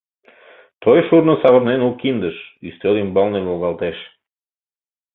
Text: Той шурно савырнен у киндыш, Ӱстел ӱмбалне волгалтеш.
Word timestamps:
Той 0.81 0.97
шурно 1.07 1.33
савырнен 1.41 1.81
у 1.87 1.89
киндыш, 2.01 2.37
Ӱстел 2.67 2.95
ӱмбалне 3.03 3.39
волгалтеш. 3.47 3.97